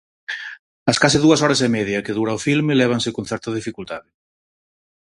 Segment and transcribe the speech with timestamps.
[0.91, 4.09] As case dúas horas e media que dura o filme lévanse con certa dificultade.